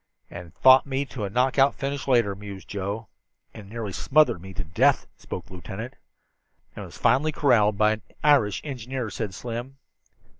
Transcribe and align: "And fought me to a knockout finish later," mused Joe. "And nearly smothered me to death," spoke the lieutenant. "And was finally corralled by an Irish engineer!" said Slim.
"And 0.31 0.55
fought 0.55 0.87
me 0.87 1.05
to 1.05 1.25
a 1.25 1.29
knockout 1.29 1.75
finish 1.75 2.07
later," 2.07 2.33
mused 2.33 2.67
Joe. 2.67 3.05
"And 3.53 3.69
nearly 3.69 3.91
smothered 3.93 4.41
me 4.41 4.51
to 4.55 4.63
death," 4.63 5.05
spoke 5.15 5.45
the 5.45 5.53
lieutenant. 5.53 5.93
"And 6.75 6.85
was 6.85 6.97
finally 6.97 7.31
corralled 7.31 7.77
by 7.77 7.91
an 7.91 8.01
Irish 8.23 8.61
engineer!" 8.63 9.11
said 9.11 9.35
Slim. 9.35 9.77